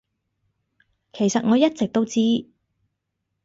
[1.13, 2.19] 其實我一直都知